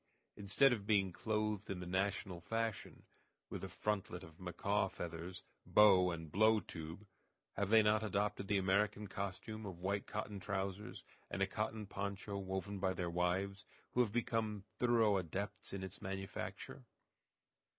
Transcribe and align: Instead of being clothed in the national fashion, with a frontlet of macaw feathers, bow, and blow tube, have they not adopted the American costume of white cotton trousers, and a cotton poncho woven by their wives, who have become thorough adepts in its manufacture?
Instead 0.35 0.73
of 0.73 0.87
being 0.87 1.11
clothed 1.11 1.69
in 1.69 1.79
the 1.79 1.85
national 1.85 2.41
fashion, 2.41 3.03
with 3.51 3.63
a 3.63 3.69
frontlet 3.69 4.23
of 4.23 4.39
macaw 4.39 4.87
feathers, 4.89 5.43
bow, 5.63 6.09
and 6.09 6.31
blow 6.31 6.59
tube, 6.59 7.05
have 7.53 7.69
they 7.69 7.83
not 7.83 8.01
adopted 8.01 8.47
the 8.47 8.57
American 8.57 9.05
costume 9.07 9.63
of 9.63 9.77
white 9.77 10.07
cotton 10.07 10.39
trousers, 10.39 11.03
and 11.29 11.43
a 11.43 11.45
cotton 11.45 11.85
poncho 11.85 12.35
woven 12.35 12.79
by 12.79 12.93
their 12.93 13.11
wives, 13.11 13.63
who 13.91 14.01
have 14.01 14.11
become 14.11 14.63
thorough 14.79 15.17
adepts 15.17 15.71
in 15.71 15.83
its 15.83 16.01
manufacture? 16.01 16.83